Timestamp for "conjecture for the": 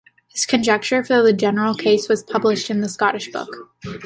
0.47-1.31